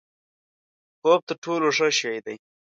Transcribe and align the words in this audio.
خوب 0.99 1.19
تر 1.27 1.35
ټولو 1.43 1.67
ښه 1.77 1.87
شی 1.99 2.17
دی؛ 2.25 2.35